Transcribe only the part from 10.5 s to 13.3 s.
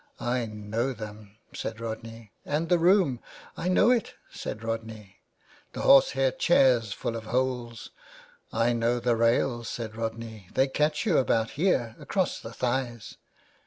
'* they catch you about here, across the thighs."